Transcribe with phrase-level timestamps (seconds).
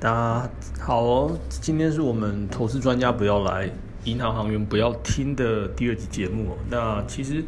[0.00, 0.50] 大家
[0.82, 3.70] 好哦，今天是我们投资专家不要来，
[4.04, 6.56] 银行行员不要听的第二集节目。
[6.70, 7.44] 那其实，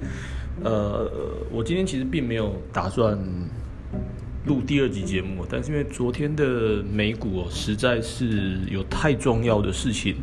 [0.62, 1.10] 呃，
[1.50, 3.18] 我今天其实并没有打算
[4.44, 10.16] 录第二集节目，但是因为昨天的美股哦，实在是有太重要的事情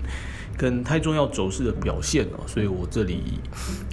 [0.55, 3.39] 跟太重要走势的表现哦，所以我这里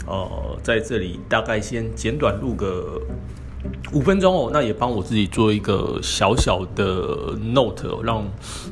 [0.06, 3.00] 呃在这里大概先简短录个。
[3.92, 8.24] 五分钟哦，那也帮我自己做一个小小的 note，让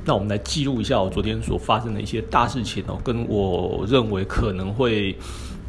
[0.04, 5.16] 让我们来记录一下我昨天所发生的一些大事情哦，跟我认为可能会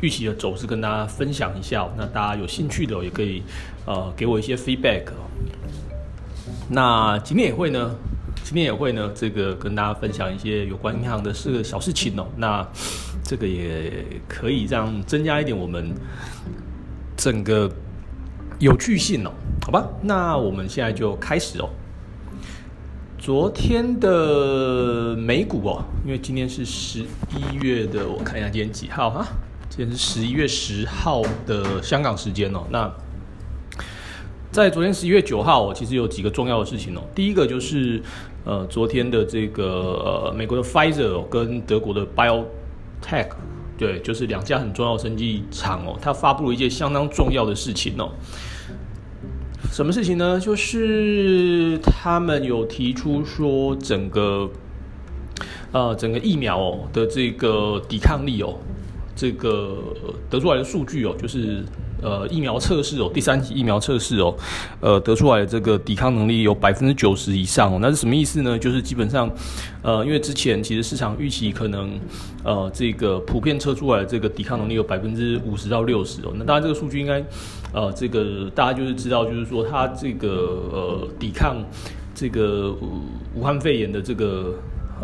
[0.01, 1.87] 预期的走势跟大家分享一下。
[1.95, 3.43] 那大家有兴趣的也可以
[3.85, 5.03] 呃给我一些 feedback。
[6.69, 7.95] 那今天也会呢，
[8.43, 12.25] 今天也会呢，这个跟大家分享一些有关银行的事小事情哦。
[12.35, 12.67] 那
[13.23, 15.93] 这个也可以让增加一点我们
[17.15, 17.71] 整个。
[18.59, 19.31] 有趣性哦，
[19.65, 21.69] 好吧，那我们现在就开始哦。
[23.17, 29.25] 昨天的美股哦，因为今天是十一月的，我看一下今天几号哈？
[29.67, 32.61] 今天是十一月十号的香港时间哦。
[32.69, 32.89] 那
[34.51, 37.01] 在昨天十一月九号，其实有几个重要的事情哦。
[37.13, 38.01] 第一个就是
[38.45, 43.31] 呃，昨天的这个呃，美国的 Pfizer 跟德国的 BioTech。
[43.77, 48.09] 对，就是两家很重要的生技厂哦，它发布了一件相当重要的事情哦。
[49.75, 50.39] 什么事情呢？
[50.39, 54.49] 就是他们有提出说，整个
[55.73, 58.55] 呃整个疫苗的这个抵抗力哦，
[59.17, 59.77] 这个
[60.29, 61.61] 得出来的数据哦，就是。
[62.01, 64.35] 呃，疫苗测试哦，第三期疫苗测试哦，
[64.79, 68.59] 呃，得出来的这个抵抗能力有百分之九十以上哦，那是什么意思呢？
[68.59, 69.31] 就是基本上，
[69.81, 71.97] 呃，因为之前其实市场预期可能，
[72.43, 77.23] 呃，这个普遍测出来的这个抵抗能力有百分之五十到六十哦，那当然这个数据应该，
[77.75, 80.29] 呃，这个大家就是知道，就是说它这个
[80.71, 81.57] 呃抵抗
[82.13, 82.73] 这个
[83.35, 84.53] 武汉肺炎的这个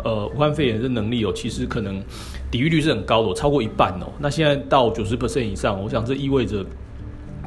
[0.02, 2.02] 呃武汉肺炎的能力哦，其实可能
[2.50, 6.64] 抵御率是很高的，超过一半哦，那现在到九十 percent 以上，我想这意味着。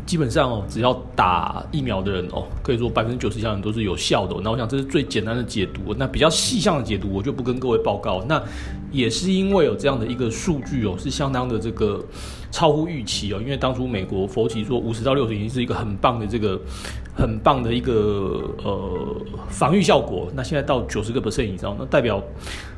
[0.06, 4.36] 基本上哦，只要打疫苗的人哦，可以说百分之九十以上人都是有效的。
[4.44, 5.96] 那我想这是最简单的解读。
[5.98, 8.24] 那比较细项的解读，我就不跟各位报告。
[8.30, 8.40] 那
[8.92, 12.06] 也是因为有这样的一个数据哦，是相当的这个
[12.56, 13.42] 超乎预期哦。
[13.42, 16.58] 因为当初美国佛奇说五十到六十已经是一个很棒的这个
[17.14, 19.16] 很棒的一个呃
[19.50, 20.32] 防御效果。
[20.34, 22.24] 那现在到九十个 percent 以上，那代表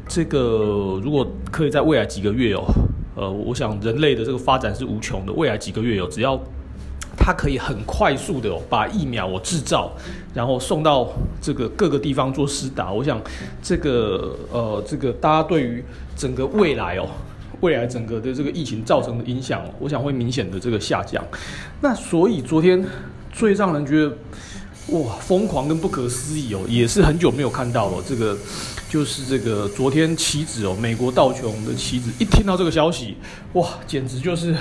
[0.08, 2.64] 这个如果可以在未来几个月哦，
[3.16, 5.32] 呃，我想人类的这个发展是无穷的。
[5.34, 6.40] 未来几个月哦，只要
[7.16, 9.92] 它可以很快速的把疫苗我制造，
[10.34, 11.08] 然后送到
[11.40, 12.92] 这个各个地方做施打。
[12.92, 13.22] 我想，
[13.62, 15.84] 这个呃，这个大家对于
[16.16, 17.08] 整个未来哦，
[17.62, 21.24] 未来整个的这个疫情造成的影响，我想会明显的这个下降。
[21.82, 22.84] 那所以昨天
[23.32, 24.16] 最让人觉得
[24.90, 28.04] 哇疯狂跟不可思议哦，也是很久没有看到了。
[28.08, 28.38] 这个
[28.90, 33.16] 就是这个昨天期指哦，美国道琼的期指，一听到这个消息，
[33.54, 34.56] 哇，简直就是。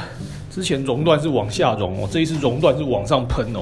[0.48, 3.60] 之前熔断是往下熔哦，这一次熔断是往上喷哦。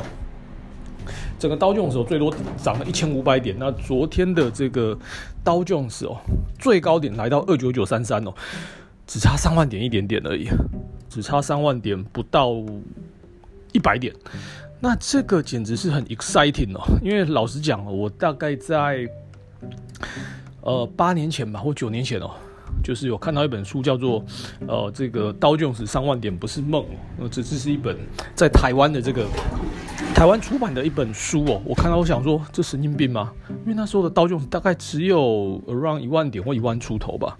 [1.40, 4.96] 整个刀 j 时候最多涨了一千五百点，那昨天的这个
[5.42, 6.16] 刀 j 时哦，
[6.56, 8.32] 最高点来到二九九三三哦，
[9.06, 10.48] 只差三万点一点点而已，
[11.08, 12.54] 只差三万点不到
[13.72, 14.14] 一百点，
[14.80, 19.08] 那这个简直是很 exciting 哦，因为老实讲，我大概在
[20.60, 22.30] 呃八年前吧，或九年前哦。
[22.82, 24.20] 就是有看到一本书，叫做
[24.66, 26.82] 《呃，这个刀剑史三万点不是梦》，
[27.18, 27.96] 呃，这这是一本
[28.34, 29.26] 在台湾的这个
[30.14, 31.62] 台湾出版的一本书哦。
[31.64, 33.32] 我看到，我想说，这神经病吗？
[33.48, 37.38] 因为那时候的刀剑大概只有 around 一万点或一万出头吧。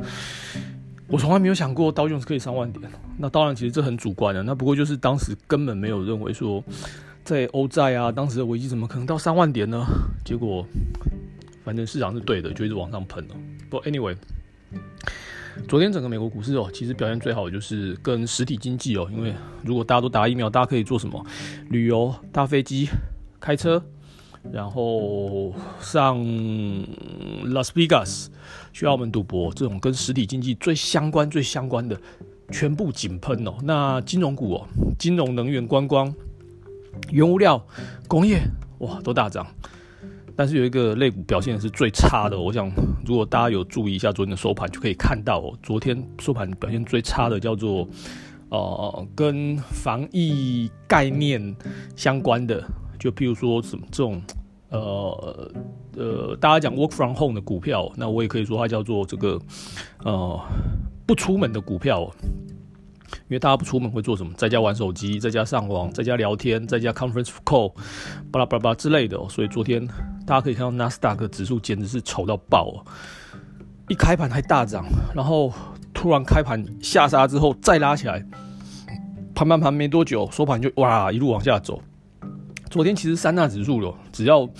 [1.09, 2.91] 我从来没有想过刀剑是可以三万点。
[3.19, 4.43] 那当然，其实这很主观的。
[4.43, 6.63] 那不过就是当时根本没有认为说，
[7.23, 9.85] 在欧债啊，当时的危机怎么可能到三万点呢？
[10.25, 10.67] 结果，
[11.65, 13.35] 反正市场是对的，就一直往上喷了。
[13.69, 14.17] 不，anyway。
[15.69, 19.33] 昨天整个美国股市哦，其实表现最好的就是跟实体经济哦，因为
[19.63, 21.25] 如果大家都打疫苗，大家可以做什么？
[21.71, 22.89] 旅游、搭飞机、
[23.39, 23.81] 开车，
[24.53, 26.19] 然后上
[27.45, 28.27] Las Vegas
[28.73, 31.99] 去澳门赌博，这种跟实体经济最相关、最相关的，
[32.51, 33.55] 全部井喷哦。
[33.63, 34.67] 那金融股哦，
[34.99, 36.15] 金融、能源、观光、
[37.11, 37.65] 原物料、
[38.07, 38.43] 工业，
[38.79, 39.47] 哇，都大涨。
[40.37, 42.69] 但是有一个类股表现是最差的，我想
[43.07, 47.89] 如果大家有注意一下昨天的收盘，就可以看到，昨天收盘表现最差的叫做，
[48.49, 51.55] 呃，跟防疫概念
[51.95, 52.65] 相关的，
[52.99, 54.23] 就譬如说什么这种，
[54.71, 55.51] 呃
[55.97, 59.41] 呃，大家讲 work from home 的股票，那我也可以说它叫做这个，
[60.05, 60.41] 呃，
[61.07, 62.11] 不出门的股票。
[63.29, 64.33] 因为大家不出门会做什么？
[64.37, 67.73] 在家玩手机，在家上网，在家聊天，在家 conference call，
[68.33, 69.17] 巴拉巴拉巴拉之类的。
[69.29, 69.87] 所以昨天
[70.27, 72.85] 大家可以看到纳斯达克指数简直是丑到爆哦，
[73.89, 75.53] 一开盘还大涨，然后
[75.93, 78.27] 突然开盘下杀之后再拉起来，
[79.33, 81.81] 盘盘盘没多久收盘就哇一路往下走。
[82.75, 84.51] 昨天其实三大指数哦，只要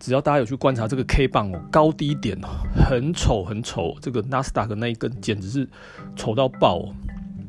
[0.00, 5.68] 只要大家有去观察这个 K 棒哦，高低点哦，很丑很丑，这个纳斯达克那一根简直是
[6.16, 6.94] 丑到爆哦。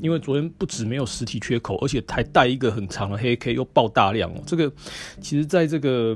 [0.02, 4.44] 因为昨天不止没有实体缺口，而且还带一个很长的黑 K，又爆大量哦。
[4.46, 4.72] 这个
[5.20, 6.16] 其实在这个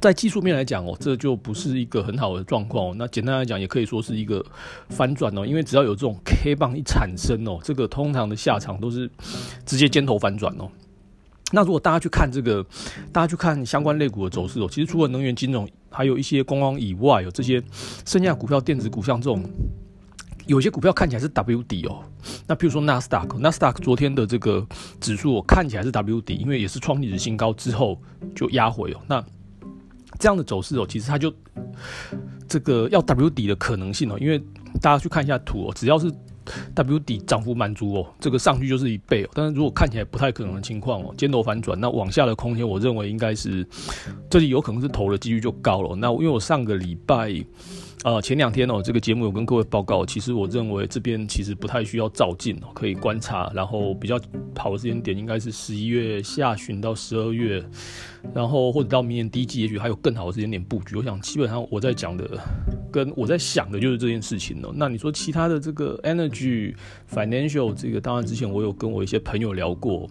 [0.00, 2.94] 在技术面来讲哦，这就不是一个很好的状况哦。
[2.96, 4.42] 那简单来讲，也可以说是一个
[4.88, 5.44] 反转哦。
[5.44, 9.10] 因为只要有这种 K 棒一产生哦，这个通常的下场都是
[9.66, 10.70] 直接尖头反转哦。
[11.52, 12.64] 那如果大家去看这个，
[13.12, 17.62] 大家去看相关类股的走势哦，其实除了能源金融，还有一些观光以外，有这些
[18.06, 19.42] 剩下股票、电子股，像这种
[20.46, 22.04] 有些股票看起来是 W 底哦。
[22.46, 24.66] 那比如说纳斯达克，纳斯达克昨天的这个
[25.00, 28.00] 指数看起来是 W 底，因为也是创历史新高之后
[28.34, 29.00] 就压回哦。
[29.08, 29.24] 那
[30.18, 31.34] 这样的走势哦，其实它就
[32.46, 34.38] 这个要 W 底的可能性哦，因为
[34.80, 36.12] 大家去看一下图哦，只要是。
[36.74, 39.28] W 底涨幅满足哦，这个上去就是一倍哦。
[39.34, 43.66] 但是如果看起来不太可能的情况哦，尖头反转，那往下的空间，我认为应该是
[44.30, 45.94] 这里有可能是投的几率就高了。
[45.96, 47.44] 那因为我上个礼拜。
[48.02, 54.18] 呃，前两天哦，这个节目有跟各位报告，其实我认为这边其实不太需要照进，可以观察，然后比较
[54.56, 57.62] 好的时间点应该是十一月下旬到十二月，
[58.32, 60.96] 然后或者到明年第一季，也许还有更好的时间点布局。
[60.96, 62.26] 我想基本上我在讲的，
[62.90, 64.72] 跟我在想的就是这件事情哦。
[64.74, 66.74] 那你说其他的这个 energy
[67.12, 70.08] financial 这个，当然之前我有跟我一些朋友聊过，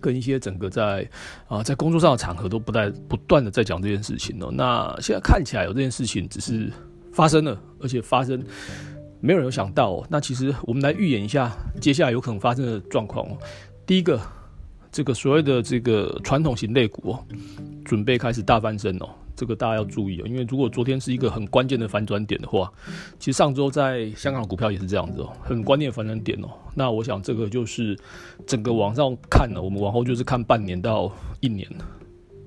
[0.00, 1.08] 跟一些整个在
[1.48, 4.50] 啊在工作上的场合都不带不断的在讲这件事情哦。
[4.52, 6.72] 那现在看起来有这件事情只是。
[7.12, 8.44] 发生了，而且发生
[9.20, 10.06] 没有人有想到哦。
[10.10, 11.50] 那其实我们来预演一下
[11.80, 13.38] 接下来有可能发生的状况哦。
[13.86, 14.20] 第一个，
[14.92, 17.24] 这个所谓的这个传统型类股哦，
[17.86, 19.08] 准备开始大翻身哦。
[19.36, 22.72] 这个大家要注意哦，因为如果昨天是一个很关键的反转点的话，
[23.18, 26.48] 其实上周在香港股票也是这样子哦，很关键反转点哦。
[26.74, 27.96] 那我想这个就是
[28.46, 31.68] 整个往上看呢，我们往后就是看半年到一年，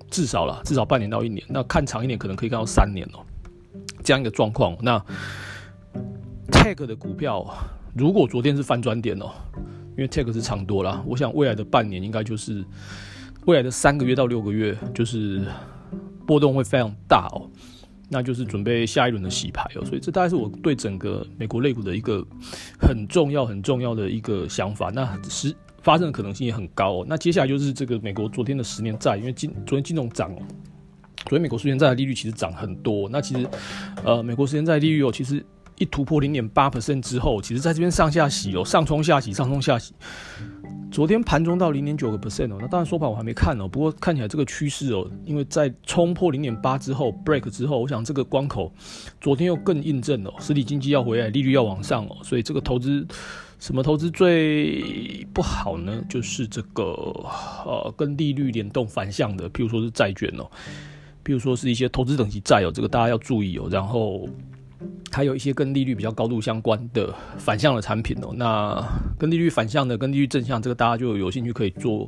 [0.10, 1.46] 至少了，至少半年到一年。
[1.48, 3.20] 那看长一点，可能可以看到三年哦。
[4.04, 4.98] 这样一个状况，那
[6.52, 7.46] Tech 的股票，
[7.94, 9.30] 如果昨天是翻转点哦，
[9.92, 12.64] 因为 Tech 是长多了，我想未来的半年应该就是
[13.46, 15.46] 未来的三个月到六个月，就是
[16.30, 17.50] 波动会非常大哦，
[18.08, 22.24] 那就是准备下一轮的洗牌哦，所以这大概是我对整个美国类股的一个
[22.80, 27.06] 很重要很重要的一个想法，那是发生的可能性也很高哦。
[27.10, 30.38] 那接下来就是这个美国昨天的十年债，因为金昨天金融涨哦。
[31.28, 33.10] 所以美国十年债的利率其实涨很多。
[33.10, 33.48] 那其实，
[34.06, 35.44] 呃，美国十年债利率哦，其实
[35.80, 39.94] 一突破零点八 percent 之后，其实在这边上下洗哦，上冲下洗，上冲下洗。
[40.92, 48.72] 昨天盘中到零点九个 percent 哦，那当然收盘我还没看哦，不过看起来这个趋势哦，因为在冲破零点八之后 break 之后，我想这个关口
[49.22, 53.08] 昨天又更印证了实体经济要回来，利率要往上哦，所以这个投资
[53.60, 56.04] 什么投资最不好呢？
[56.10, 60.50] 就是这个呃跟利率联动反向的，譬如说是债券哦。
[61.24, 63.68] 譬如说是一些投资等级债哦，这个大家要注意哦。
[63.70, 64.28] 然后
[65.12, 68.34] 还有一些跟利率比较高度相关的反向的产品哦。
[68.36, 68.84] 那
[69.18, 72.08] 跟利率反向的、跟利率正向，这个大家就有兴趣可以做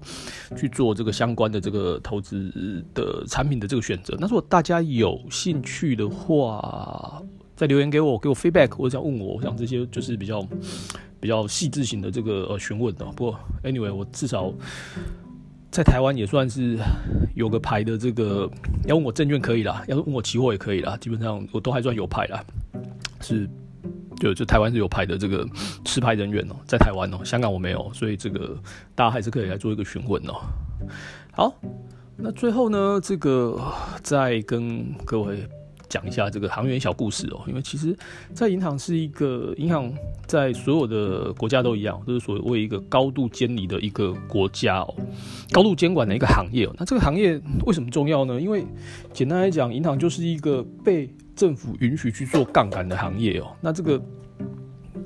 [0.56, 4.16] 去做这个相关的这个投资的产品的这个选择。
[4.19, 7.21] 那如果大家有兴趣的话，
[7.56, 10.47] 再留言给我，给我 feedback，或者想问我，我想这些就是比较
[11.19, 13.06] 比较细致型的这个呃询问的。
[13.16, 14.54] 不过 anyway，我至少。
[15.71, 16.78] 在台湾也算是
[17.33, 18.49] 有个牌的，这个
[18.85, 22.44] 要问我证券可以啦，要问我期货也可以啦，基本上我都还算有牌啦。
[23.21, 23.49] 是，
[24.19, 25.47] 就就台湾是有牌的这个
[25.85, 28.56] 持牌人员哦，在台湾哦，香港我没有，所以这个
[28.94, 30.33] 大家还是可以来做一个询问哦。
[31.31, 31.54] 好，
[32.18, 33.57] 那最后呢，这个
[34.04, 35.47] 再跟各位。
[35.92, 37.94] 讲一下这个行员小故事哦，因为其实，
[38.33, 39.94] 在银行是一个银行，
[40.26, 44.95] 在所有的国家都一样，就是所谓一个高度监理的一个国家哦，
[45.52, 46.74] 高度监管的一个行业哦。
[46.80, 48.40] 那这个行业为什么重要呢？
[48.40, 48.64] 因为
[49.12, 53.52] 简单来讲，银行就是一个被政府允许去做杠杆的行业哦。
[53.60, 54.02] 那这个。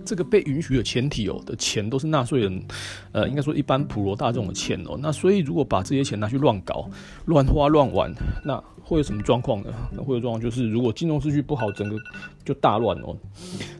[0.05, 2.63] 这个被允许的前提哦，的钱都是纳税人，
[3.11, 4.97] 呃，应该说一般普罗大众的钱哦。
[5.01, 6.87] 那所以如果把这些钱拿去乱搞、
[7.25, 9.73] 乱花、乱玩，那会有什么状况呢？
[9.91, 11.97] 那会有状况就是，如果金融秩序不好，整个
[12.43, 13.17] 就大乱哦。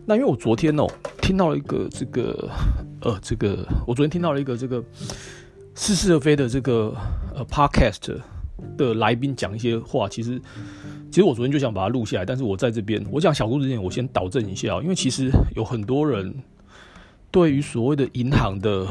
[0.05, 0.87] 那因为我昨天哦，
[1.21, 2.49] 听到了一个这个，
[3.01, 4.83] 呃，这个我昨天听到了一个这个
[5.75, 6.95] 似是而非的这个
[7.35, 8.19] 呃 podcast
[8.77, 10.41] 的来宾讲一些话，其实。
[11.11, 16.33] 其实我昨天就想把它录下来，但是我在这边，我讲小故事之前，我先导正一下，因为其实有很多人
[17.31, 18.85] 对于所谓的银行的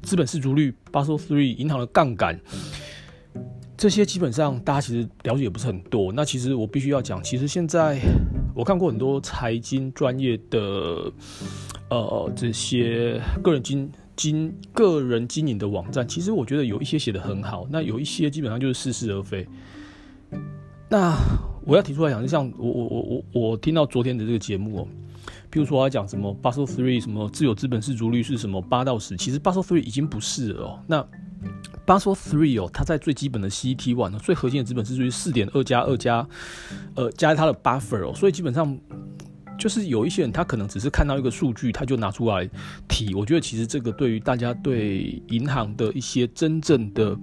[0.00, 2.38] 资本市足率 Basel Three 银行的杠杆
[3.76, 6.12] 这些基本上大家其实了解也不是很多。
[6.12, 7.98] 那其实我必须要讲，其实现在
[8.54, 11.12] 我看过很多财经专业的
[11.90, 19.46] 呃这些个人经经个人经营的网站，其实我觉得有一些写的很好，那有一些基本上就是似是而非。
[20.88, 21.16] 那
[21.64, 24.88] 我要提出来讲，就像我我我我我听到昨天的这个节目哦，
[25.50, 30.80] 比如说我要讲什么 Basel Three 什么自由资本市足率是什么八到十，其实 Basel Three 已经不是了哦。
[30.86, 31.04] 那
[31.86, 36.26] Basel Three 哦，它在最基本的 C T One 最核心的资本市足率四点二加二加
[36.94, 38.78] 呃加它的 buffer 哦，所以基本上
[39.58, 42.48] 就是有一些人他可能只是看到一个数据，他就拿出来
[42.88, 43.14] 提。
[43.14, 47.16] 我觉得其实这个对于大家对银行的一些真正的。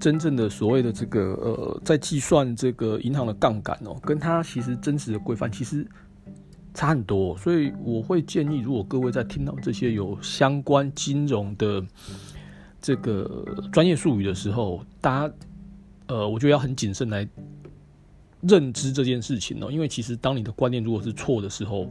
[0.00, 5.86] 真正的所谓的这个呃，在计算这个银行的杠杆哦，跟它其实真实的规范其实
[6.74, 11.80] 差很多，所以我会建议，如果各位在听到这些有相关金融的
[12.80, 15.34] 这个专业术语的时候，大家
[16.08, 17.24] 呃，我觉得要很谨慎来
[18.42, 21.90] 认知这件事情哦，因为其实当你的观念如果是错的时候。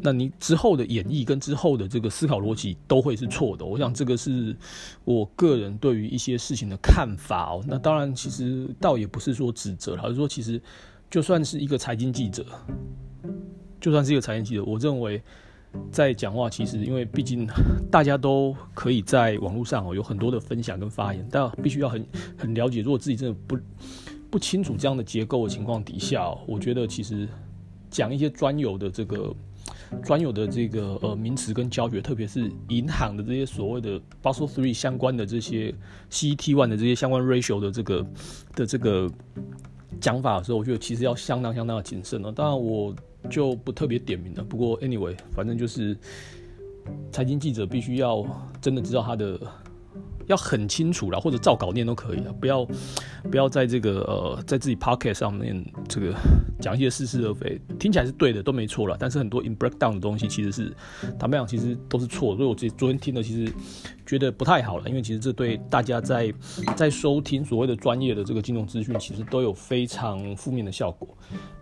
[0.00, 3.62] 那你之后的演绎跟之后的这个思考逻辑都会是错的。
[3.62, 4.56] 我想这个是
[5.04, 7.62] 我个人对于一些事情的看法哦。
[7.68, 10.58] 那当然，其实倒也不是说指责，而是说其实
[11.10, 12.42] 就算是一个财经记者，
[13.82, 15.22] 就算是一个财经记者，我认为
[15.90, 17.46] 在讲话，其实因为毕竟
[17.90, 22.06] 大家都可以在网络上哦有很多的分享跟发言，但必须要很
[22.38, 23.58] 很了解，如果自己真的不
[24.32, 27.28] 不清楚这样的结构的情况底下，我觉得其实
[27.88, 29.32] 讲一些专有的这个。
[30.02, 35.72] 专有的这个呃名词跟教学，特别是银行的这些所谓的 Basel Three 相关的这些
[36.10, 38.06] CET One 的这些相关 ratio 的这个
[38.56, 39.10] 的这个
[40.00, 42.32] 讲法的时候，我觉得其实要相当相当的谨慎了。
[42.32, 42.96] 当然我
[43.28, 44.42] 就不特别点名了。
[44.42, 45.94] 不过 anyway，反正就是
[47.10, 48.26] 财经记者必须要
[48.62, 49.38] 真的知道他的。
[50.26, 52.66] 要很清楚了，或者照稿念都可以啊，不要
[53.30, 56.14] 不要在这个呃，在自己 pocket 上面这个
[56.60, 60.74] 讲一些似是而非，听起来是对的都没错了，但是很多 in breakdown 的东西其实是
[61.18, 63.52] 坦白讲其实都是错，所以我自己昨天听的其实
[64.06, 66.32] 觉得不太好了，因为其实这对大家在
[66.76, 71.08] 在收听所谓的专业的这个金融资讯，其实都有非常负面的效果。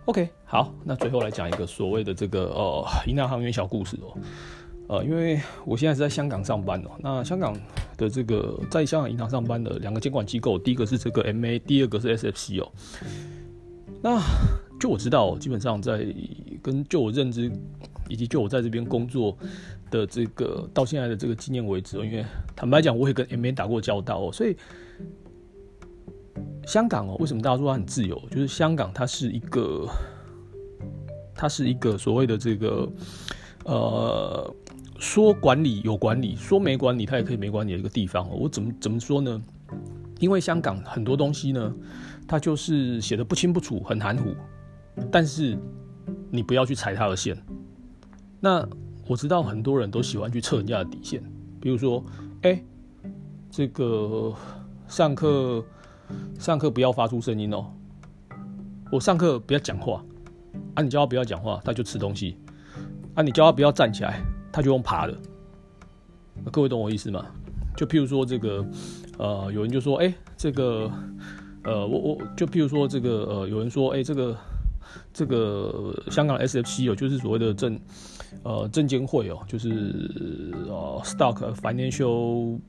[0.05, 4.17] OK，好，那最后来讲一个所谓的这个呃银行行员小故事哦。
[4.91, 7.57] 呃，因为我现在是在香港上班哦，那香港
[7.95, 12.69] 的这个在香港银行上班的两个监管机构，第一个是这个 MA，第二个是 SFC 哦。
[14.01, 14.19] 那
[14.81, 16.05] 就我知道，基本上在
[16.61, 17.49] 跟就我认知，
[18.09, 19.37] 以及就我在这边工作
[19.89, 24.57] 的这个到现在的这个经验为止哦，因为坦白讲，我也跟 MA 打过交道哦，所以
[26.67, 28.21] 香港哦，为什么大家说它很自由？
[28.29, 29.87] 就是香港它是一个，
[31.33, 32.91] 它是一个所谓的这个
[33.63, 34.53] 呃。
[35.01, 38.29] 说管理有管理，说没管理，它也可以没管理的一个地方。
[38.29, 39.41] 我怎么怎么说呢？
[40.19, 41.73] 因为香港很多东西呢，
[42.27, 44.35] 它就是写的不清不楚，很含糊。
[45.11, 45.57] 但是
[46.29, 47.35] 你不要去踩它的线。
[48.39, 48.63] 那
[49.07, 51.23] 我知道很多人都喜欢去测人家的底线，
[51.59, 52.05] 比如说，
[52.43, 52.63] 哎，
[53.49, 54.31] 这个
[54.87, 55.65] 上课
[56.37, 57.65] 上课不要发出声音哦。
[58.91, 60.05] 我上课不要讲话，
[60.75, 62.37] 啊，你叫他不要讲话，他就吃东西。
[63.15, 64.21] 啊，你叫他不要站起来。
[64.51, 65.15] 他就用爬的，
[66.51, 67.25] 各位懂我意思吗？
[67.75, 68.65] 就譬如说这个，
[69.17, 70.91] 呃，有人就说，哎，这个，
[71.63, 74.37] 呃，我我就譬如说这个，呃，有人说，哎，这个
[75.13, 77.79] 这个香港 SFC 哦，就是所谓的证，
[78.43, 79.69] 呃，证监会哦，就是
[80.67, 82.59] 呃，stock financial，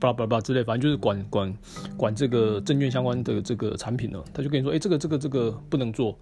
[0.00, 1.54] 巴拉巴拉之类，反正就是管管
[1.96, 6.18] 管这个证券相关的这个产品呢，他就跟你说，哎，这个这个这个不能做。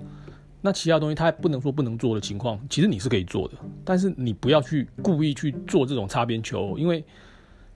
[0.60, 7.04] 那其他东西他不能说不能做的情况，其实你是可以做的，但是你不要去故意去做这种擦边球，因为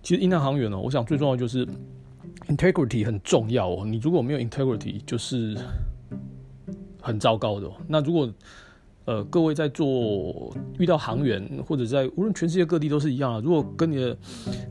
[0.02, 1.64] 其实银行行员呢，我想最重要就是
[2.48, 3.84] integrity 很重要哦。
[3.86, 5.56] 你如果没有 integrity，就是
[7.00, 7.70] 很糟糕的。
[7.86, 8.32] 那如果
[9.04, 13.40] 呃各位在做遇到行员，或者在无论全世界各地都是一样啊。
[13.44, 14.16] 如果跟你的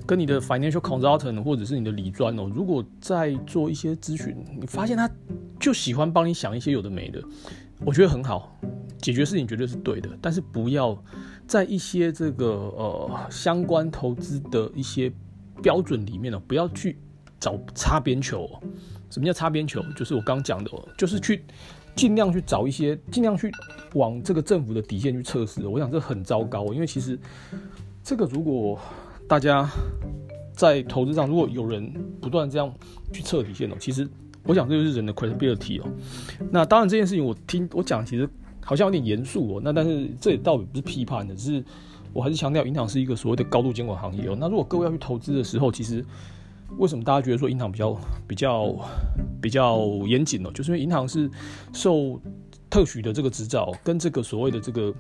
[0.06, 5.10] 跟你的 financial consultant 或者是你的理专哦，如果在做一些咨询，你发现他
[5.60, 7.22] 就喜欢帮你想一些有的没的。
[7.84, 8.56] 我觉得很好，
[9.02, 10.96] 解决事情绝对是对的，但是不要
[11.48, 15.12] 在一些这个呃相关投资的一些
[15.64, 17.00] 标准里面呢，不要去
[17.40, 18.48] 找擦边球。
[19.10, 19.82] 什么叫擦边球？
[19.96, 21.44] 就是我刚讲的，就是去
[21.96, 23.52] 尽量去找一些，尽量去
[23.96, 25.68] 往这个政府的底线去测试。
[25.68, 27.20] 我想这很糟糕，因为其实
[28.04, 28.80] 这个如果
[29.28, 29.68] 大家
[30.54, 32.72] 在投资上，如果有人不断这样
[33.12, 34.08] 去测底线哦，其实。
[34.44, 35.86] 我想这就是人的 credibility 哦。
[36.50, 38.28] 那当然这件事情我听我讲，其实
[38.64, 39.62] 好像有点严肃哦。
[39.64, 41.64] 那但是这也倒也不是批判的，只是
[42.14, 44.38] 我还是强调，银行是一个所谓的高度监管行业哦。
[44.40, 46.04] 那如果各位要去投资的时候，其实
[46.78, 48.76] 为什么大家觉得说银行比较比较
[49.42, 50.50] 比较严谨呢？
[50.54, 51.30] 就是因为银行是
[51.74, 52.20] 受
[52.70, 54.94] 特许的这个执照，跟这个所谓的这个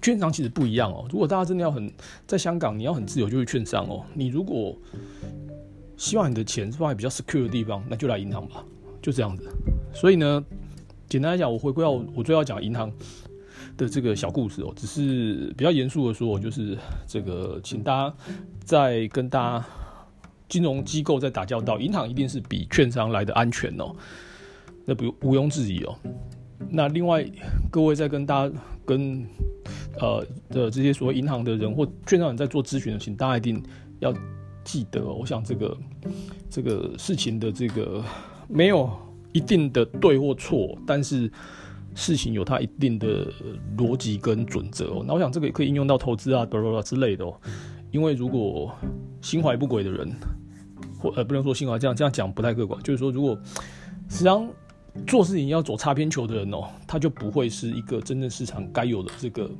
[0.00, 1.06] 券商其实不一样哦。
[1.10, 1.92] 如果大家真的要很
[2.26, 4.02] 在香港，你要很自由，就是券商哦。
[4.14, 4.74] 你如果
[6.00, 8.64] 希望你的钱是放在比较 secure 的地方，那就来银行吧，
[9.02, 9.46] 就这样子。
[9.92, 10.42] 所以呢，
[11.10, 12.90] 简单来讲，我回归到我最要讲银行
[13.76, 16.74] 的这个小故事哦，只是比较严肃的说，就是
[17.06, 18.16] 这个，请大家
[18.64, 19.66] 在跟大家
[20.48, 23.94] 金融机构在打交道，银行一定是比券商来的安全哦，
[24.86, 25.94] 那不毋庸置疑哦。
[26.70, 27.22] 那另外，
[27.70, 28.54] 各位在跟大家
[28.86, 29.22] 跟
[29.98, 33.62] 呃的这些所谓银行的人或券商人在做咨询的，请大家一定
[33.98, 34.14] 要。
[34.70, 35.76] 记得，我想这个
[36.48, 38.04] 这个事情的这个
[38.48, 38.88] 没有
[39.32, 41.28] 一定的对或错，但是
[41.96, 43.26] 事情有它一定的
[43.76, 45.04] 逻辑跟准则哦。
[45.04, 47.24] 那我想这个也可以应用到投资啊，巴拉巴拉之类的。
[47.24, 47.34] 哦。
[47.90, 48.72] 因为如果
[49.20, 50.08] 心怀不轨的人，
[51.00, 53.36] 或呃不能说心怀这样这样讲不太客观，就是说如果
[54.08, 54.48] 实际上
[55.04, 59.50] 做事情要走擦边球的人哦，他就不会是一个真正市场该有的这个。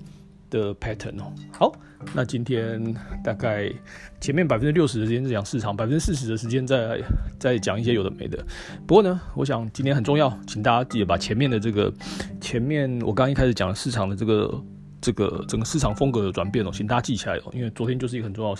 [0.50, 1.73] 的 pattern 哦，好，
[2.14, 3.73] 那今天大概
[4.21, 7.00] 前面百分之六十的时间在讲市场，百分之四十的时间在
[7.38, 8.45] 在讲一些有的没的。
[8.87, 11.92] 不过呢，我想今天很重要，请大家记得把前面的这个
[12.40, 14.62] 前面我刚一开始讲的市场的这个。
[15.00, 18.54] 这个整个市场风格的转变哦，请大家记起来哦，因为昨天就是一个很重要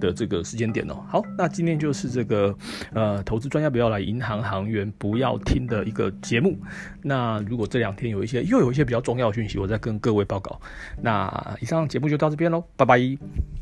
[0.00, 1.04] 的这个时间点哦。
[1.08, 2.54] 好，那今天就是这个
[2.92, 6.58] 呃，投资专家不要来，银行行员不要听的一个节目。
[7.02, 10.60] 那如果这两天有一些又有一些比较重要的讯息，我再跟各位报告。
[11.00, 13.59] 那以上节目就到这边喽，拜拜。